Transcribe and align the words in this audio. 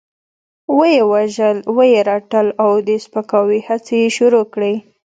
وه 0.77 0.87
يې 0.95 1.01
وژل، 1.11 1.57
وه 1.75 1.85
يې 1.93 1.99
رټل 2.09 2.47
او 2.63 2.71
د 2.87 2.89
سپکاوي 3.03 3.59
هڅې 3.67 3.95
يې 4.03 4.09
شروع 4.17 4.45
کړې. 4.53 4.73